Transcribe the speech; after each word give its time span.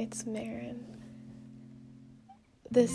it's 0.00 0.24
Marin. 0.24 0.82
This, 2.70 2.90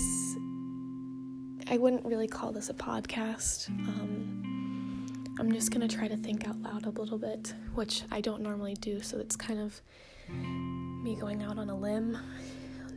I 1.69 1.77
wouldn't 1.77 2.03
really 2.03 2.27
call 2.27 2.51
this 2.51 2.71
a 2.71 2.73
podcast. 2.73 3.69
Um, 3.69 5.13
I'm 5.39 5.51
just 5.51 5.69
gonna 5.69 5.87
try 5.87 6.07
to 6.07 6.17
think 6.17 6.47
out 6.47 6.59
loud 6.63 6.87
a 6.87 6.89
little 6.89 7.19
bit, 7.19 7.53
which 7.75 8.01
I 8.11 8.21
don't 8.21 8.41
normally 8.41 8.73
do, 8.73 9.01
so 9.01 9.19
it's 9.19 9.35
kind 9.35 9.59
of 9.59 9.79
me 11.03 11.15
going 11.15 11.43
out 11.43 11.59
on 11.59 11.69
a 11.69 11.77
limb. 11.77 12.17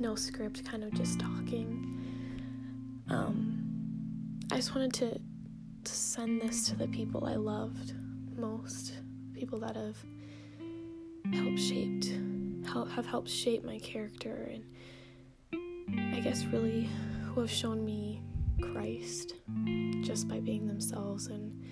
No 0.00 0.14
script, 0.14 0.64
kind 0.64 0.85
of 0.85 0.95
just 0.95 1.21
talking. 1.21 3.04
Um, 3.11 4.40
I 4.50 4.57
just 4.57 4.75
wanted 4.75 4.95
to, 4.95 5.21
to 5.85 5.93
send 5.93 6.40
this 6.40 6.67
to 6.71 6.77
the 6.77 6.89
people 6.89 7.27
I 7.27 7.35
loved 7.35 7.93
most, 8.35 8.95
people 9.35 9.59
that 9.59 9.77
have 9.77 9.96
helped 11.35 11.61
shaped 11.61 12.09
help, 12.68 12.90
have 12.90 13.07
helped 13.07 13.29
shape 13.29 13.64
my 13.64 13.79
character 13.79 14.50
and 14.53 14.64
I 16.14 16.21
guess 16.21 16.45
really 16.45 16.89
who 17.25 17.41
have 17.41 17.50
shown 17.50 17.85
me 17.85 18.22
Christ 18.61 19.35
just 20.03 20.29
by 20.29 20.41
being 20.41 20.67
themselves 20.67 21.27
and 21.29 21.64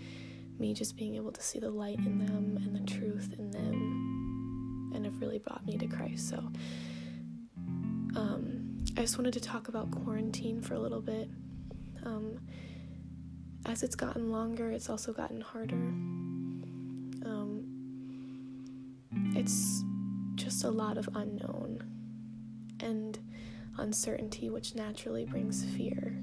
me 0.59 0.73
just 0.73 0.97
being 0.97 1.17
able 1.17 1.33
to 1.33 1.43
see 1.43 1.59
the 1.59 1.71
light 1.71 1.99
in 1.99 2.19
them 2.19 2.59
and 2.65 2.75
the 2.75 2.91
truth 2.91 3.35
in 3.39 3.51
them 3.51 4.93
and 4.95 5.05
have 5.05 5.21
really 5.21 5.39
brought 5.39 5.65
me 5.67 5.77
to 5.77 5.87
Christ. 5.87 6.29
So 6.29 6.39
um, 8.17 8.85
I 8.97 9.03
just 9.03 9.19
wanted 9.19 9.35
to 9.35 9.41
talk 9.41 9.69
about 9.69 9.91
quarantine 9.91 10.63
for 10.63 10.75
a 10.75 10.79
little 10.79 11.03
bit. 11.03 11.29
Um, 12.05 12.39
as 13.67 13.83
it's 13.83 13.97
gotten 13.97 14.31
longer, 14.31 14.71
it's 14.71 14.89
also 14.89 15.13
gotten 15.13 15.41
harder. 15.41 15.75
Um, 17.27 17.65
it's 19.35 19.83
just 20.37 20.65
a 20.65 20.71
lot 20.71 20.97
of 20.99 21.09
unknown 21.15 21.83
and 22.81 23.19
uncertainty, 23.79 24.49
which 24.51 24.75
naturally 24.75 25.25
brings 25.25 25.65
fear 25.65 26.17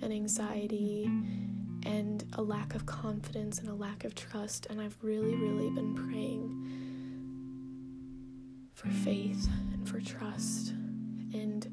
and 0.00 0.12
anxiety 0.12 1.10
and 1.84 2.24
a 2.34 2.42
lack 2.42 2.74
of 2.74 2.86
confidence 2.86 3.58
and 3.58 3.68
a 3.68 3.74
lack 3.74 4.04
of 4.04 4.14
trust. 4.14 4.66
And 4.70 4.80
I've 4.80 4.96
really, 5.02 5.34
really 5.34 5.70
been 5.70 5.94
praying 5.94 6.54
for 8.74 8.88
faith 8.88 9.48
and 9.72 9.88
for 9.88 10.00
trust. 10.00 10.70
And 11.34 11.66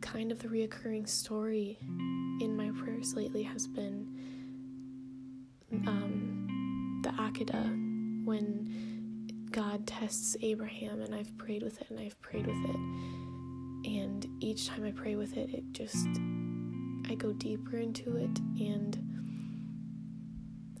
kind 0.00 0.32
of 0.32 0.40
the 0.40 0.48
reoccurring 0.48 1.08
story 1.08 1.78
in 2.40 2.56
my 2.56 2.70
prayers 2.82 3.14
lately 3.14 3.42
has 3.44 3.66
been 3.66 4.06
um, 5.86 7.00
the 7.02 7.10
Akedah 7.10 8.24
when 8.24 9.01
God 9.52 9.86
tests 9.86 10.34
Abraham, 10.40 11.02
and 11.02 11.14
I've 11.14 11.36
prayed 11.36 11.62
with 11.62 11.78
it 11.82 11.90
and 11.90 12.00
I've 12.00 12.18
prayed 12.22 12.46
with 12.46 12.56
it. 12.56 12.76
And 13.84 14.26
each 14.40 14.68
time 14.68 14.84
I 14.84 14.92
pray 14.92 15.14
with 15.14 15.36
it, 15.36 15.50
it 15.50 15.64
just, 15.72 16.06
I 17.10 17.14
go 17.14 17.34
deeper 17.34 17.76
into 17.76 18.16
it, 18.16 18.38
and 18.58 18.98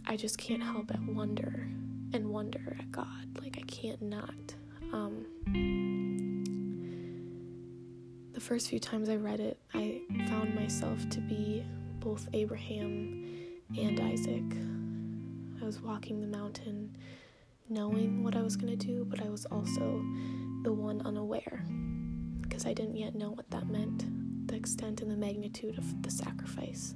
I 0.06 0.16
just 0.16 0.38
can't 0.38 0.62
help 0.62 0.86
but 0.86 1.00
wonder 1.02 1.68
and 2.14 2.28
wonder 2.28 2.76
at 2.78 2.90
God. 2.90 3.38
Like, 3.42 3.58
I 3.58 3.62
can't 3.66 4.00
not. 4.00 4.54
Um, 4.92 5.26
the 8.32 8.40
first 8.40 8.68
few 8.68 8.78
times 8.78 9.10
I 9.10 9.16
read 9.16 9.40
it, 9.40 9.60
I 9.74 10.00
found 10.28 10.54
myself 10.54 11.06
to 11.10 11.20
be 11.20 11.62
both 12.00 12.26
Abraham 12.32 13.26
and 13.76 14.00
Isaac. 14.00 14.56
I 15.60 15.64
was 15.66 15.80
walking 15.82 16.20
the 16.22 16.26
mountain 16.26 16.96
knowing 17.68 18.22
what 18.22 18.36
I 18.36 18.42
was 18.42 18.56
going 18.56 18.76
to 18.76 18.86
do, 18.86 19.04
but 19.04 19.22
I 19.22 19.28
was 19.28 19.46
also 19.46 20.04
the 20.62 20.72
one 20.72 21.02
unaware 21.04 21.64
because 22.40 22.66
I 22.66 22.72
didn't 22.72 22.96
yet 22.96 23.14
know 23.14 23.30
what 23.30 23.50
that 23.50 23.68
meant, 23.68 24.04
the 24.48 24.56
extent 24.56 25.00
and 25.00 25.10
the 25.10 25.16
magnitude 25.16 25.78
of 25.78 26.02
the 26.02 26.10
sacrifice. 26.10 26.94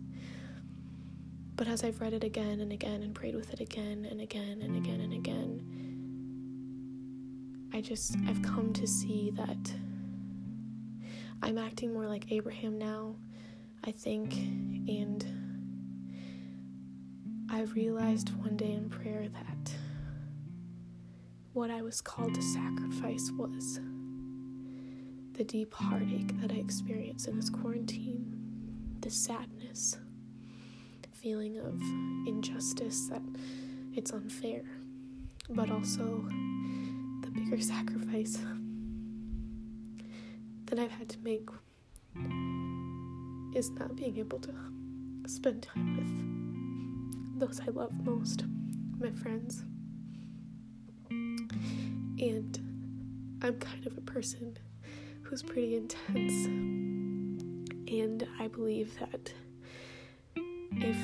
But 1.57 1.69
as 1.69 1.83
I've 1.83 2.01
read 2.01 2.13
it 2.13 2.23
again 2.23 2.61
and 2.61 2.71
again 2.73 3.03
and 3.03 3.15
prayed 3.15 3.35
with 3.35 3.53
it 3.53 3.61
again 3.61 4.07
and 4.11 4.21
again 4.21 4.61
and 4.63 4.77
again 4.77 5.01
and 5.01 5.13
again, 5.15 5.63
I 7.73 7.81
just, 7.81 8.17
I've 8.29 8.43
come 8.43 8.73
to 8.75 8.87
see 8.87 9.33
that 9.37 9.73
I'm 11.43 11.59
acting 11.59 11.93
more 11.93 12.07
like 12.07 12.31
Abraham 12.31 12.79
now, 12.79 13.17
I 13.85 13.91
think, 13.93 14.35
and 14.35 15.25
I 17.51 17.63
realized 17.63 18.35
one 18.37 18.57
day 18.57 18.73
in 18.73 18.91
prayer 18.91 19.29
that 19.29 19.73
what 21.57 21.71
I 21.71 21.81
was 21.81 22.03
called 22.03 22.35
to 22.35 22.43
sacrifice 22.43 23.31
was 23.35 23.81
the 25.33 25.43
deep 25.43 25.73
heartache 25.73 26.39
that 26.43 26.53
I 26.53 26.57
experienced 26.57 27.29
in 27.29 27.37
this 27.37 27.49
quarantine, 27.49 28.99
the 29.01 29.09
sadness, 29.09 29.97
feeling 31.15 31.57
of 31.57 31.81
injustice 32.29 33.09
that 33.09 33.23
it's 33.95 34.13
unfair, 34.13 34.65
but 35.49 35.71
also 35.71 36.27
the 37.23 37.31
bigger 37.31 37.59
sacrifice 37.63 38.37
that 40.67 40.79
I've 40.79 40.93
had 40.93 41.09
to 41.09 41.19
make 41.21 41.49
is 43.57 43.71
not 43.71 43.97
being 43.97 44.19
able 44.19 44.41
to 44.41 44.53
spend 45.27 45.63
time 45.63 45.97
with 45.97 47.41
those 47.41 47.61
I 47.67 47.71
love 47.71 47.99
most, 48.05 48.45
my 49.01 49.11
friends. 49.13 49.65
And 51.11 52.59
I'm 53.43 53.59
kind 53.59 53.87
of 53.87 53.97
a 53.97 54.01
person 54.01 54.57
who's 55.23 55.43
pretty 55.43 55.77
intense. 55.77 56.47
And 57.89 58.27
I 58.39 58.49
believe 58.49 58.99
that 58.99 59.33
if 60.73 60.97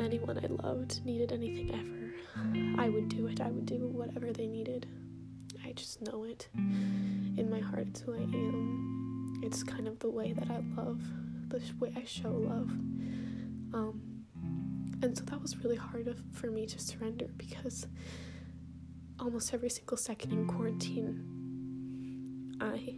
anyone 0.00 0.38
I 0.38 0.46
loved 0.62 1.04
needed 1.04 1.32
anything 1.32 1.70
ever, 1.74 2.80
I 2.80 2.88
would 2.88 3.08
do 3.08 3.26
it. 3.26 3.40
I 3.40 3.50
would 3.50 3.66
do 3.66 3.88
whatever 3.88 4.32
they 4.32 4.46
needed. 4.46 4.86
I 5.64 5.72
just 5.72 6.00
know 6.02 6.24
it. 6.24 6.48
In 6.54 7.48
my 7.50 7.60
heart, 7.60 7.86
it's 7.88 8.00
who 8.00 8.14
I 8.14 8.18
am. 8.22 9.40
It's 9.42 9.62
kind 9.62 9.88
of 9.88 9.98
the 9.98 10.10
way 10.10 10.32
that 10.32 10.50
I 10.50 10.62
love, 10.76 11.02
the 11.48 11.60
way 11.78 11.92
I 11.96 12.04
show 12.04 12.30
love. 12.30 12.70
Um, 13.72 14.00
and 15.02 15.16
so 15.16 15.24
that 15.24 15.40
was 15.40 15.56
really 15.58 15.76
hard 15.76 16.14
for 16.32 16.50
me 16.50 16.66
to 16.66 16.78
surrender 16.78 17.26
because 17.36 17.86
almost 19.20 19.52
every 19.52 19.68
single 19.68 19.98
second 19.98 20.32
in 20.32 20.46
quarantine, 20.46 21.22
I 22.60 22.96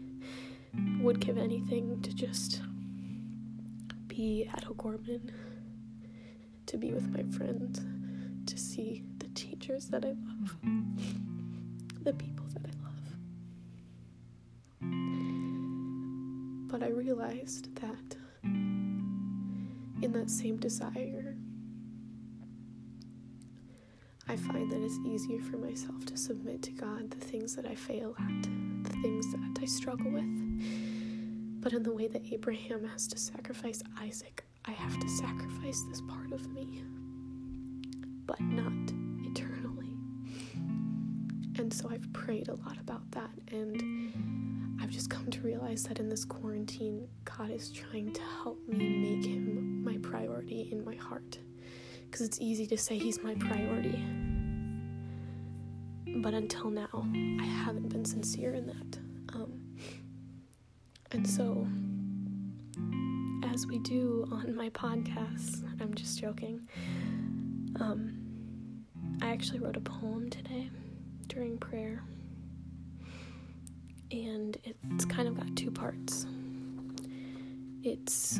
would 1.03 1.21
give 1.21 1.37
anything 1.37 2.01
to 2.03 2.15
just 2.15 2.63
be 4.07 4.49
at 4.53 4.69
O'Gorman, 4.69 5.33
to 6.67 6.77
be 6.77 6.93
with 6.93 7.09
my 7.11 7.25
friends, 7.37 7.81
to 8.47 8.57
see 8.59 9.03
the 9.19 9.27
teachers 9.29 9.87
that 9.87 10.05
I 10.05 10.11
love, 10.11 10.57
the 12.03 12.13
people 12.13 12.47
that 12.55 12.67
I 12.67 12.71
love. 12.85 13.17
But 16.71 16.83
I 16.85 16.89
realized 16.89 17.75
that 17.77 18.17
in 18.45 20.13
that 20.13 20.31
same 20.31 20.57
desire, 20.57 21.32
I 24.33 24.37
find 24.37 24.73
that 24.73 24.83
it's 24.83 24.99
easier 25.05 25.43
for 25.43 25.59
myself 25.59 26.07
to 26.07 26.17
submit 26.17 26.63
to 26.63 26.71
God 26.71 27.11
the 27.11 27.19
things 27.19 27.55
that 27.55 27.67
I 27.67 27.75
fail 27.75 28.17
at, 28.19 28.43
the 28.83 28.97
things 29.03 29.31
that 29.31 29.59
I 29.61 29.67
struggle 29.67 30.11
with. 30.11 31.61
But 31.61 31.75
in 31.75 31.83
the 31.83 31.93
way 31.93 32.09
that 32.09 32.33
Abraham 32.33 32.83
has 32.83 33.07
to 33.09 33.19
sacrifice 33.19 33.83
Isaac, 34.01 34.43
I 34.65 34.71
have 34.71 34.99
to 34.99 35.09
sacrifice 35.11 35.83
this 35.91 36.01
part 36.09 36.33
of 36.33 36.51
me, 36.51 36.83
but 38.25 38.41
not 38.41 38.73
eternally. 39.31 39.99
And 41.59 41.71
so 41.71 41.91
I've 41.91 42.11
prayed 42.15 42.49
a 42.49 42.55
lot 42.55 42.79
about 42.79 43.11
that, 43.11 43.33
and 43.51 44.79
I've 44.81 44.89
just 44.89 45.11
come 45.11 45.27
to 45.27 45.43
realize 45.43 45.83
that 45.83 45.99
in 45.99 46.09
this 46.09 46.25
quarantine, 46.25 47.07
God 47.27 47.51
is 47.51 47.71
trying 47.71 48.15
to 48.15 48.23
help 48.23 48.67
me 48.67 48.89
make 48.89 49.27
Him 49.27 49.85
my 49.85 49.99
priority 49.99 50.71
in 50.73 50.83
my 50.87 50.95
heart 50.95 51.37
because 52.13 52.27
it's 52.27 52.41
easy 52.43 52.67
to 52.67 52.77
say 52.77 52.99
he's 52.99 53.23
my 53.23 53.35
priority. 53.37 54.05
But 56.23 56.35
until 56.35 56.71
now, 56.71 56.89
I 57.41 57.45
haven't 57.45 57.89
been 57.89 58.05
sincere 58.05 58.55
in 58.55 58.67
that. 58.69 58.99
Um, 59.35 59.61
and 61.11 61.29
so, 61.29 61.67
as 63.53 63.67
we 63.67 63.81
do 63.81 64.29
on 64.31 64.55
my 64.55 64.71
podcasts, 64.71 65.65
I'm 65.81 65.93
just 65.95 66.21
joking. 66.21 66.69
Um, 67.81 68.85
I 69.21 69.31
actually 69.33 69.59
wrote 69.59 69.77
a 69.77 69.81
poem 69.81 70.31
today 70.31 70.71
during 71.27 71.59
prayer, 71.59 72.05
and 74.13 74.57
it's 74.93 75.05
kind 75.05 75.27
of 75.27 75.37
got 75.37 75.57
two 75.57 75.73
parts. 75.73 76.27
It's 77.83 78.39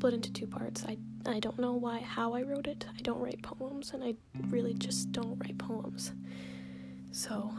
split 0.00 0.14
into 0.14 0.32
two 0.32 0.46
parts. 0.46 0.82
I 0.88 0.96
I 1.26 1.40
don't 1.40 1.58
know 1.58 1.74
why 1.74 1.98
how 1.98 2.32
I 2.32 2.40
wrote 2.40 2.66
it. 2.66 2.86
I 2.96 3.02
don't 3.02 3.20
write 3.20 3.42
poems 3.42 3.90
and 3.92 4.02
I 4.02 4.14
really 4.48 4.72
just 4.72 5.12
don't 5.12 5.38
write 5.38 5.58
poems. 5.58 6.14
So 7.12 7.50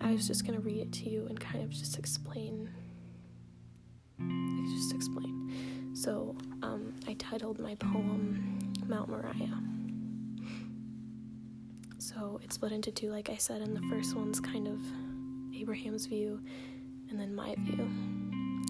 I 0.00 0.12
was 0.12 0.26
just 0.26 0.46
gonna 0.46 0.60
read 0.60 0.78
it 0.78 0.90
to 0.92 1.10
you 1.10 1.26
and 1.26 1.38
kind 1.38 1.62
of 1.62 1.68
just 1.68 1.98
explain. 1.98 2.70
Just 4.18 4.94
explain. 4.94 5.92
So 5.92 6.34
um, 6.62 6.94
I 7.06 7.12
titled 7.18 7.58
my 7.58 7.74
poem 7.74 8.58
Mount 8.86 9.10
Moriah. 9.10 9.60
So 11.98 12.40
it's 12.42 12.54
split 12.54 12.72
into 12.72 12.90
two, 12.90 13.10
like 13.10 13.28
I 13.28 13.36
said, 13.36 13.60
and 13.60 13.76
the 13.76 13.82
first 13.90 14.16
one's 14.16 14.40
kind 14.40 14.66
of 14.66 14.80
Abraham's 15.54 16.06
view, 16.06 16.40
and 17.10 17.20
then 17.20 17.34
my 17.34 17.54
view. 17.58 17.86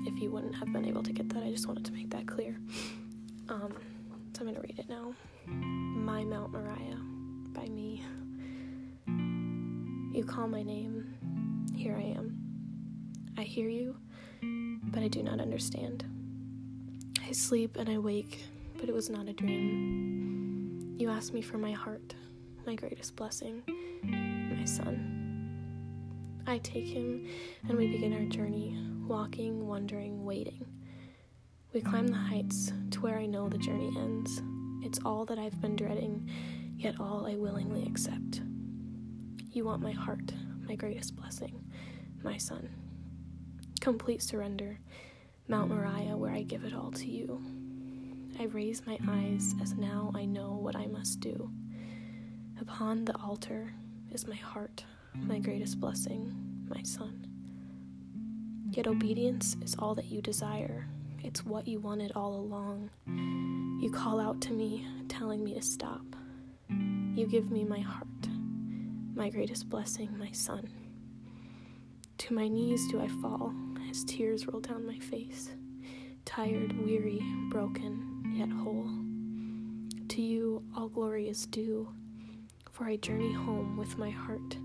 If 0.06 0.20
you 0.20 0.32
wouldn't 0.32 0.56
have 0.56 0.72
been 0.72 0.86
able 0.86 1.04
to 1.04 1.12
get 1.12 1.28
that, 1.28 1.44
I 1.44 1.50
just 1.52 1.68
wanted 1.68 1.84
to 1.84 1.92
make 1.92 2.10
that 2.10 2.26
clear. 2.26 2.58
Um, 3.48 3.74
so 4.34 4.40
I'm 4.40 4.46
gonna 4.46 4.60
read 4.60 4.78
it 4.78 4.88
now. 4.88 5.14
My 5.46 6.24
Mount 6.24 6.52
Moriah 6.52 6.98
by 7.52 7.66
me. 7.66 8.04
You 10.12 10.24
call 10.24 10.46
my 10.46 10.62
name, 10.62 11.14
here 11.74 11.96
I 11.96 12.02
am. 12.02 12.38
I 13.36 13.42
hear 13.42 13.68
you, 13.68 13.96
but 14.84 15.02
I 15.02 15.08
do 15.08 15.22
not 15.22 15.40
understand. 15.40 16.04
I 17.26 17.32
sleep 17.32 17.76
and 17.76 17.88
I 17.88 17.98
wake, 17.98 18.44
but 18.78 18.88
it 18.88 18.94
was 18.94 19.10
not 19.10 19.28
a 19.28 19.32
dream. 19.32 20.96
You 20.98 21.10
ask 21.10 21.32
me 21.32 21.40
for 21.42 21.58
my 21.58 21.72
heart, 21.72 22.14
my 22.66 22.74
greatest 22.74 23.16
blessing, 23.16 23.62
my 24.04 24.64
son. 24.64 25.20
I 26.46 26.58
take 26.58 26.86
him 26.86 27.26
and 27.68 27.78
we 27.78 27.86
begin 27.88 28.12
our 28.12 28.24
journey, 28.24 28.76
walking, 29.06 29.66
wondering, 29.66 30.24
waiting. 30.24 30.66
We 31.72 31.80
climb 31.80 32.08
the 32.08 32.18
heights 32.18 32.70
to 32.90 33.00
where 33.00 33.18
I 33.18 33.24
know 33.24 33.48
the 33.48 33.56
journey 33.56 33.94
ends. 33.96 34.42
It's 34.82 34.98
all 35.06 35.24
that 35.24 35.38
I've 35.38 35.58
been 35.62 35.74
dreading, 35.74 36.28
yet 36.76 37.00
all 37.00 37.26
I 37.26 37.36
willingly 37.36 37.86
accept. 37.86 38.42
You 39.50 39.64
want 39.64 39.80
my 39.80 39.92
heart, 39.92 40.34
my 40.68 40.74
greatest 40.74 41.16
blessing, 41.16 41.64
my 42.22 42.36
son. 42.36 42.68
Complete 43.80 44.22
surrender, 44.22 44.80
Mount 45.48 45.70
Moriah, 45.70 46.14
where 46.14 46.32
I 46.32 46.42
give 46.42 46.64
it 46.64 46.74
all 46.74 46.90
to 46.92 47.06
you. 47.10 47.42
I 48.38 48.44
raise 48.44 48.86
my 48.86 48.98
eyes 49.08 49.54
as 49.62 49.72
now 49.72 50.12
I 50.14 50.26
know 50.26 50.52
what 50.52 50.76
I 50.76 50.84
must 50.84 51.20
do. 51.20 51.50
Upon 52.60 53.06
the 53.06 53.16
altar 53.16 53.72
is 54.10 54.26
my 54.26 54.36
heart, 54.36 54.84
my 55.14 55.38
greatest 55.38 55.80
blessing, 55.80 56.34
my 56.68 56.82
son. 56.82 57.26
Yet 58.70 58.86
obedience 58.86 59.56
is 59.62 59.74
all 59.78 59.94
that 59.94 60.06
you 60.06 60.20
desire, 60.20 60.86
it's 61.22 61.44
what 61.44 61.66
you 61.66 61.80
wanted 61.80 62.12
all 62.14 62.34
along. 62.34 62.90
You 63.80 63.90
call 63.90 64.20
out 64.20 64.40
to 64.42 64.52
me, 64.52 64.86
telling 65.08 65.42
me 65.42 65.54
to 65.54 65.62
stop. 65.62 66.04
You 66.68 67.26
give 67.26 67.50
me 67.50 67.64
my 67.64 67.80
heart 67.80 68.06
my 69.14 69.28
greatest 69.28 69.68
blessing, 69.68 70.08
my 70.18 70.30
son. 70.32 70.68
To 72.18 72.34
my 72.34 72.48
knees 72.48 72.88
do 72.90 73.00
I 73.00 73.08
fall 73.20 73.52
as 73.90 74.04
tears 74.04 74.46
roll 74.46 74.60
down 74.60 74.86
my 74.86 74.98
face, 74.98 75.50
tired, 76.24 76.72
weary, 76.84 77.22
broken, 77.50 78.34
yet 78.34 78.50
whole. 78.50 78.88
To 80.08 80.22
you 80.22 80.64
all 80.76 80.88
glory 80.88 81.28
is 81.28 81.46
due, 81.46 81.88
for 82.70 82.84
I 82.84 82.96
journey 82.96 83.32
home 83.32 83.76
with 83.76 83.98
my 83.98 84.10
heart, 84.10 84.56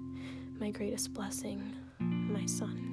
my 0.60 0.72
greatest 0.72 1.14
blessing, 1.14 1.76
my 2.00 2.46
son. 2.46 2.87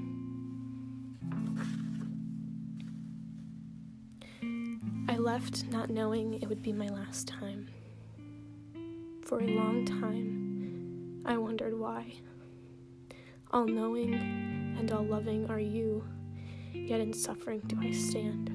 Left 5.24 5.64
not 5.70 5.88
knowing 5.88 6.34
it 6.34 6.46
would 6.50 6.62
be 6.62 6.70
my 6.70 6.86
last 6.88 7.26
time. 7.26 7.66
For 9.24 9.40
a 9.40 9.46
long 9.46 9.86
time, 9.86 11.22
I 11.24 11.38
wondered 11.38 11.78
why. 11.78 12.12
All 13.50 13.64
knowing 13.64 14.12
and 14.78 14.92
all 14.92 15.02
loving 15.02 15.48
are 15.48 15.58
you, 15.58 16.04
yet 16.74 17.00
in 17.00 17.14
suffering 17.14 17.62
do 17.66 17.78
I 17.80 17.90
stand. 17.90 18.50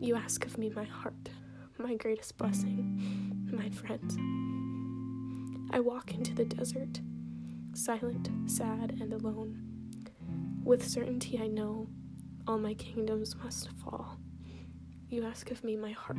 You 0.00 0.14
ask 0.14 0.46
of 0.46 0.56
me 0.56 0.70
my 0.70 0.84
heart, 0.84 1.30
my 1.78 1.96
greatest 1.96 2.38
blessing, 2.38 3.50
my 3.52 3.68
friends. 3.70 4.16
I 5.72 5.80
walk 5.80 6.14
into 6.14 6.32
the 6.32 6.44
desert, 6.44 7.00
silent, 7.74 8.28
sad, 8.46 8.98
and 9.00 9.12
alone. 9.12 9.60
With 10.62 10.86
certainty, 10.86 11.40
I 11.42 11.48
know 11.48 11.88
all 12.46 12.58
my 12.58 12.74
kingdoms 12.74 13.34
must 13.34 13.68
fall. 13.72 14.21
You 15.12 15.26
ask 15.26 15.50
of 15.50 15.62
me 15.62 15.76
my 15.76 15.90
heart, 15.90 16.16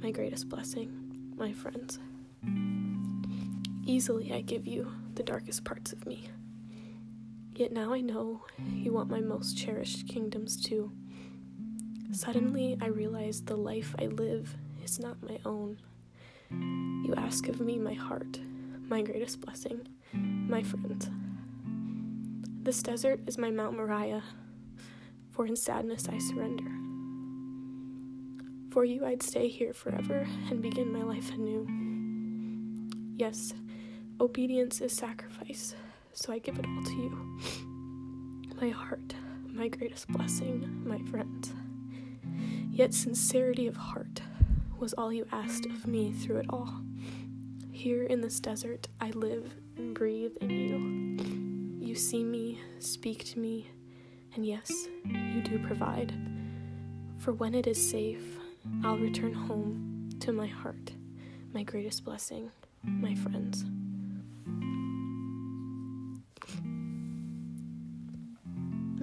my 0.00 0.12
greatest 0.12 0.48
blessing, 0.48 1.32
my 1.36 1.52
friends. 1.52 1.98
Easily 3.84 4.32
I 4.32 4.40
give 4.40 4.68
you 4.68 4.92
the 5.16 5.24
darkest 5.24 5.64
parts 5.64 5.92
of 5.92 6.06
me. 6.06 6.30
Yet 7.56 7.72
now 7.72 7.92
I 7.92 8.00
know 8.00 8.44
you 8.72 8.92
want 8.92 9.10
my 9.10 9.18
most 9.18 9.58
cherished 9.58 10.06
kingdoms 10.06 10.62
too. 10.62 10.92
Suddenly 12.12 12.78
I 12.80 12.86
realize 12.86 13.42
the 13.42 13.56
life 13.56 13.96
I 13.98 14.06
live 14.06 14.54
is 14.84 15.00
not 15.00 15.20
my 15.20 15.40
own. 15.44 15.80
You 16.52 17.14
ask 17.16 17.48
of 17.48 17.58
me 17.58 17.78
my 17.80 17.94
heart, 17.94 18.38
my 18.88 19.02
greatest 19.02 19.40
blessing, 19.40 19.88
my 20.12 20.62
friends. 20.62 21.10
This 22.62 22.80
desert 22.80 23.22
is 23.26 23.38
my 23.38 23.50
Mount 23.50 23.76
Moriah, 23.76 24.22
for 25.32 25.48
in 25.48 25.56
sadness 25.56 26.08
I 26.08 26.18
surrender. 26.18 26.77
For 28.78 28.84
you 28.84 29.04
I'd 29.04 29.24
stay 29.24 29.48
here 29.48 29.74
forever 29.74 30.24
and 30.50 30.62
begin 30.62 30.92
my 30.92 31.02
life 31.02 31.32
anew. 31.32 31.66
Yes, 33.16 33.52
Obedience 34.20 34.80
is 34.80 34.92
sacrifice, 34.92 35.74
so 36.12 36.32
I 36.32 36.38
give 36.38 36.60
it 36.60 36.64
all 36.64 36.84
to 36.84 36.92
you. 36.92 37.38
My 38.62 38.68
heart, 38.68 39.16
my 39.48 39.66
greatest 39.66 40.06
blessing, 40.06 40.84
my 40.86 41.00
friends. 41.10 41.52
Yet 42.70 42.94
sincerity 42.94 43.66
of 43.66 43.74
heart 43.74 44.22
was 44.78 44.92
all 44.92 45.12
you 45.12 45.26
asked 45.32 45.66
of 45.66 45.88
me 45.88 46.12
through 46.12 46.36
it 46.36 46.46
all. 46.48 46.72
Here 47.72 48.04
in 48.04 48.20
this 48.20 48.38
desert, 48.38 48.86
I 49.00 49.10
live 49.10 49.56
and 49.76 49.92
breathe 49.92 50.36
in 50.40 50.50
you. 50.50 51.84
You 51.84 51.96
see 51.96 52.22
me, 52.22 52.60
speak 52.78 53.24
to 53.24 53.40
me, 53.40 53.72
and 54.36 54.46
yes, 54.46 54.70
you 55.04 55.42
do 55.42 55.58
provide. 55.66 56.14
For 57.16 57.32
when 57.32 57.56
it 57.56 57.66
is 57.66 57.90
safe, 57.90 58.38
I'll 58.84 58.98
return 58.98 59.32
home 59.32 60.10
to 60.20 60.32
my 60.32 60.46
heart, 60.46 60.92
my 61.52 61.62
greatest 61.62 62.04
blessing, 62.04 62.50
my 62.82 63.14
friends. 63.14 63.64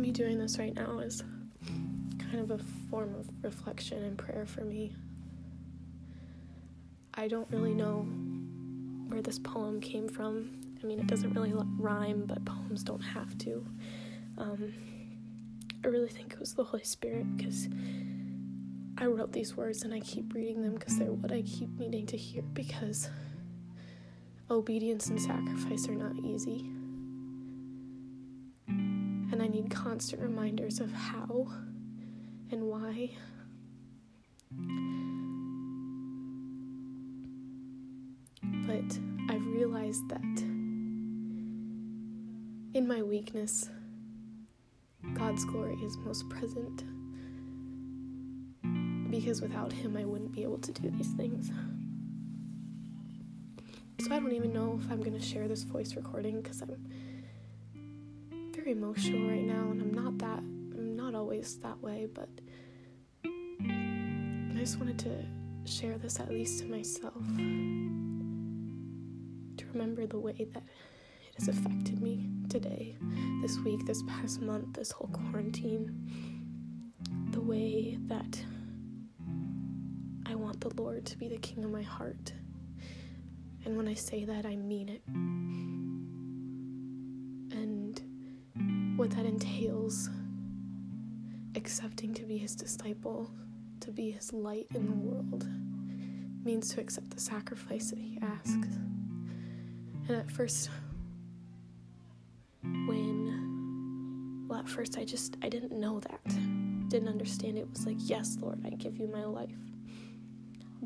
me 0.06 0.12
doing 0.12 0.38
this 0.38 0.60
right 0.60 0.76
now 0.76 1.00
is 1.00 1.24
kind 2.20 2.40
of 2.40 2.52
a 2.52 2.60
form 2.92 3.16
of 3.16 3.28
reflection 3.42 4.04
and 4.04 4.16
prayer 4.16 4.46
for 4.46 4.62
me. 4.62 4.94
I 7.16 7.28
don't 7.28 7.50
really 7.50 7.74
know 7.74 8.06
where 9.08 9.24
this 9.24 9.40
poem 9.40 9.82
came 9.82 10.08
from. 10.08 10.62
I 10.84 10.86
mean, 10.86 11.00
it 11.00 11.08
doesn't 11.08 11.34
really 11.34 11.54
rhyme, 11.80 12.26
but 12.28 12.46
poems 12.46 12.84
don't 12.84 13.02
have 13.02 13.36
to. 13.40 13.66
Um, 14.38 14.74
I 15.84 15.88
really 15.88 16.10
think 16.10 16.34
it 16.34 16.40
was 16.40 16.54
the 16.54 16.64
Holy 16.64 16.84
Spirit 16.84 17.26
because 17.36 17.68
I 18.98 19.06
wrote 19.08 19.34
these 19.34 19.58
words 19.58 19.84
and 19.84 19.94
I 19.94 20.00
keep 20.00 20.34
reading 20.34 20.62
them 20.62 20.76
because 20.76 20.98
they're 20.98 21.12
what 21.12 21.32
I 21.32 21.42
keep 21.42 21.78
needing 21.78 22.06
to 22.08 22.18
hear 22.18 22.42
because 22.42 23.10
obedience 24.50 25.08
and 25.08 25.22
sacrifice 25.22 25.90
are 25.90 25.96
not 25.96 26.18
easy 26.24 26.70
and 28.68 29.44
I 29.44 29.48
need 29.48 29.70
constant 29.70 30.22
reminders 30.22 30.80
of 30.80 30.94
how 30.94 31.48
and 32.52 32.64
why. 32.64 33.10
But 38.66 38.98
I've 39.30 39.46
realized 39.48 40.08
that 40.08 40.22
in 42.74 42.88
my 42.88 43.02
weakness, 43.02 43.70
God's 45.16 45.44
glory 45.44 45.76
is 45.84 45.98
most 45.98 46.30
present. 46.30 46.84
Because 49.26 49.42
without 49.42 49.74
Him, 49.74 49.98
I 49.98 50.06
wouldn't 50.06 50.34
be 50.34 50.44
able 50.44 50.60
to 50.60 50.72
do 50.72 50.92
these 50.92 51.08
things. 51.14 51.50
So 54.00 54.14
I 54.14 54.20
don't 54.20 54.34
even 54.34 54.54
know 54.54 54.80
if 54.80 54.92
I'm 54.92 55.00
going 55.00 55.20
to 55.20 55.26
share 55.26 55.48
this 55.48 55.64
voice 55.64 55.96
recording 55.96 56.44
because 56.44 56.62
I'm 56.62 56.78
very 58.54 58.74
emotional 58.74 59.28
right 59.28 59.42
now, 59.42 59.72
and 59.72 59.82
I'm 59.82 59.92
not 59.96 60.20
that, 60.20 60.38
I'm 60.38 60.96
not 60.96 61.16
always 61.16 61.58
that 61.62 61.82
way, 61.82 62.06
but 62.14 62.30
I 63.24 64.54
just 64.58 64.78
wanted 64.78 65.00
to 65.00 65.26
share 65.66 65.98
this 65.98 66.20
at 66.20 66.30
least 66.30 66.60
to 66.60 66.66
myself 66.68 67.16
to 69.58 69.66
remember 69.74 70.06
the 70.06 70.20
way 70.20 70.48
that 70.54 70.62
it 70.62 71.40
has 71.40 71.48
affected 71.48 72.00
me 72.00 72.30
today, 72.48 72.96
this 73.42 73.58
week, 73.66 73.88
this 73.88 74.04
past 74.04 74.40
month, 74.42 74.74
this 74.74 74.92
whole 74.92 75.10
quarantine. 75.12 76.12
The 77.32 77.42
way 77.42 77.98
that 78.06 78.40
want 80.56 80.76
the 80.76 80.82
Lord 80.82 81.06
to 81.06 81.18
be 81.18 81.28
the 81.28 81.38
king 81.38 81.64
of 81.66 81.72
my 81.72 81.82
heart. 81.82 82.32
And 83.66 83.76
when 83.76 83.88
I 83.88 83.94
say 83.94 84.26
that, 84.26 84.46
I 84.46 84.56
mean 84.56 84.90
it. 84.90 85.02
and 87.52 88.02
what 88.98 89.10
that 89.12 89.26
entails 89.26 90.10
accepting 91.56 92.14
to 92.14 92.24
be 92.24 92.38
his 92.38 92.56
disciple, 92.56 93.30
to 93.82 93.92
be 93.92 94.12
his 94.12 94.32
light 94.32 94.68
in 94.74 94.86
the 94.86 94.94
world, 94.94 95.46
means 96.46 96.74
to 96.74 96.80
accept 96.80 97.10
the 97.12 97.20
sacrifice 97.20 97.90
that 97.90 98.00
he 98.00 98.18
asks. 98.22 98.78
And 100.08 100.12
at 100.12 100.32
first, 100.32 100.70
when, 102.62 104.46
well, 104.48 104.60
at 104.60 104.70
first 104.70 104.98
I 104.98 105.04
just, 105.04 105.36
I 105.42 105.50
didn't 105.50 105.74
know 105.74 106.00
that. 106.02 106.24
Didn't 106.90 107.10
understand 107.10 107.58
it. 107.58 107.70
was 107.70 107.86
like, 107.86 107.98
yes, 108.00 108.38
Lord, 108.40 108.62
I 108.66 108.70
give 108.70 108.98
you 108.98 109.08
my 109.08 109.26
life. 109.26 109.50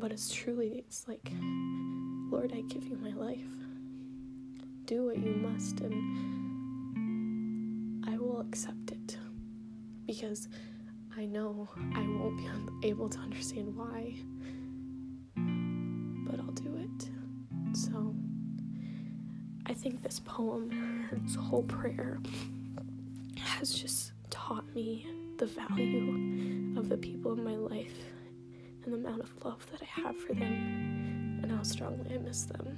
But 0.00 0.12
it's 0.12 0.32
truly, 0.32 0.78
it's 0.78 1.06
like, 1.06 1.30
Lord, 2.30 2.52
I 2.54 2.62
give 2.62 2.86
you 2.86 2.96
my 2.96 3.12
life. 3.12 3.44
Do 4.86 5.04
what 5.06 5.18
you 5.18 5.34
must, 5.34 5.80
and 5.80 5.92
I 8.08 8.16
will 8.16 8.40
accept 8.40 8.92
it 8.92 9.18
because 10.06 10.48
I 11.16 11.26
know 11.26 11.68
I 11.94 12.00
won't 12.00 12.38
be 12.38 12.48
able 12.88 13.10
to 13.10 13.18
understand 13.18 13.76
why, 13.76 14.14
but 16.26 16.40
I'll 16.40 16.52
do 16.52 16.76
it. 16.76 17.10
So 17.76 18.14
I 19.66 19.74
think 19.74 20.02
this 20.02 20.18
poem, 20.20 21.08
this 21.24 21.34
whole 21.34 21.64
prayer, 21.64 22.18
has 23.38 23.74
just 23.74 24.12
taught 24.30 24.64
me 24.74 25.06
the 25.36 25.44
value 25.46 26.74
of 26.78 26.88
the 26.88 26.96
people 26.96 27.32
in 27.34 27.44
my 27.44 27.56
life 27.56 28.09
and 28.92 29.04
the 29.04 29.08
amount 29.08 29.22
of 29.22 29.44
love 29.44 29.64
that 29.70 29.80
I 29.82 29.84
have 30.02 30.16
for 30.16 30.32
them 30.34 31.40
and 31.42 31.52
how 31.52 31.62
strongly 31.62 32.12
I 32.14 32.18
miss 32.18 32.44
them. 32.44 32.76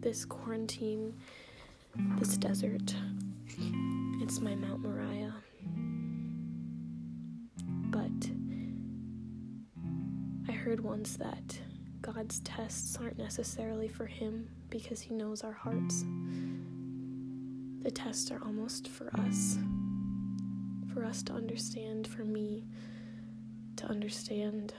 This 0.00 0.24
quarantine, 0.24 1.14
this 2.18 2.36
desert, 2.36 2.94
it's 4.20 4.40
my 4.40 4.56
Mount 4.56 4.80
Moriah. 4.80 5.34
But 7.90 8.30
I 10.48 10.52
heard 10.52 10.80
once 10.80 11.16
that 11.16 11.58
God's 12.02 12.40
tests 12.40 12.98
aren't 13.00 13.18
necessarily 13.18 13.86
for 13.88 14.06
Him 14.06 14.48
because 14.68 15.00
He 15.00 15.14
knows 15.14 15.42
our 15.42 15.52
hearts. 15.52 16.04
The 17.82 17.90
tests 17.90 18.30
are 18.32 18.42
almost 18.44 18.88
for 18.88 19.10
us, 19.20 19.58
for 20.94 21.04
us 21.04 21.22
to 21.24 21.32
understand, 21.32 22.06
for 22.06 22.24
me 22.24 22.64
to 23.76 23.86
understand 23.86 24.72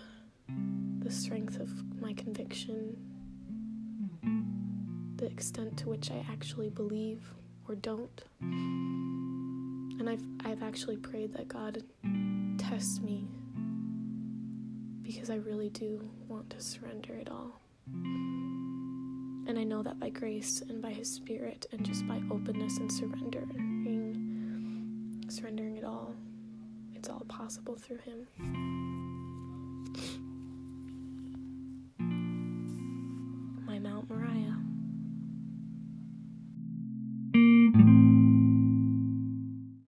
the 1.00 1.12
strength 1.12 1.60
of 1.60 1.69
my 2.00 2.13
conviction, 2.13 2.95
the 5.17 5.25
extent 5.25 5.77
to 5.77 5.89
which 5.89 6.10
I 6.12 6.25
actually 6.31 6.69
believe 6.69 7.22
or 7.67 7.75
don't. 7.75 8.24
And 8.39 10.10
I've 10.10 10.24
I've 10.45 10.63
actually 10.63 10.98
prayed 10.98 11.34
that 11.34 11.50
God 11.50 11.84
test 12.57 13.01
me 13.01 13.27
because 15.01 15.29
I 15.29 15.36
really 15.36 15.69
do 15.69 16.10
want 16.27 16.50
to 16.51 16.62
surrender 16.62 17.13
it 17.15 17.29
all. 17.29 17.60
And 19.48 19.60
I 19.60 19.63
know 19.63 19.84
that 19.84 20.00
by 20.00 20.10
grace 20.10 20.62
and 20.62 20.81
by 20.81 20.91
his 20.91 21.12
spirit 21.12 21.65
and 21.72 21.86
just 21.86 22.07
by 22.07 22.22
openness 22.31 22.77
and 22.77 22.91
surrendering 22.91 23.60
all, 23.60 25.36
it's 27.05 27.12
all 27.12 27.24
possible 27.27 27.75
through 27.75 28.00
him. 28.00 28.94